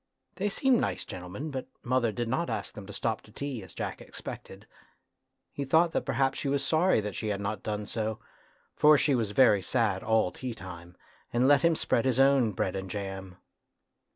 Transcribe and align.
They 0.37 0.49
seemed 0.49 0.79
nice 0.81 1.05
gentle 1.05 1.29
men, 1.29 1.51
but 1.51 1.67
mother 1.83 2.11
did 2.11 2.27
not 2.27 2.49
ask 2.49 2.73
them 2.73 2.87
to 2.87 2.91
stop 2.91 3.21
to 3.21 3.31
tea, 3.31 3.61
as 3.61 3.71
Jack 3.75 4.01
expected. 4.01 4.65
He 5.53 5.63
thought 5.63 5.91
that 5.91 6.05
perhaps 6.07 6.39
she 6.39 6.49
was 6.49 6.65
sorry 6.65 7.01
that 7.01 7.13
she 7.15 7.27
had 7.27 7.39
not 7.39 7.61
done 7.61 7.85
so, 7.85 8.17
for 8.75 8.97
she 8.97 9.13
was 9.13 9.29
very 9.29 9.61
sad 9.61 10.01
all 10.01 10.31
tea 10.31 10.55
time, 10.55 10.97
and 11.31 11.47
let 11.47 11.61
him 11.61 11.75
spread 11.75 12.05
his 12.05 12.19
own 12.19 12.51
bread 12.53 12.75
and 12.75 12.89
jam. 12.89 13.37